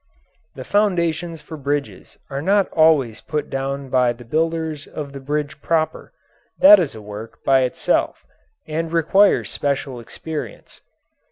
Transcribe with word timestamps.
The 0.55 0.63
foundations 0.63 1.41
for 1.41 1.57
bridges 1.57 2.17
are 2.27 2.41
not 2.41 2.67
always 2.69 3.21
put 3.21 3.51
down 3.51 3.89
by 3.91 4.13
the 4.13 4.25
builders 4.25 4.87
of 4.87 5.13
the 5.13 5.19
bridge 5.19 5.61
proper; 5.61 6.11
that 6.57 6.79
is 6.79 6.95
a 6.95 7.01
work 7.03 7.37
by 7.45 7.61
itself 7.65 8.25
and 8.65 8.91
requires 8.91 9.51
special 9.51 9.99
experience. 9.99 10.81